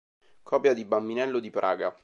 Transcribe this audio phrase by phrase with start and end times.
[0.41, 1.95] Copia di "Bambinello di Praga".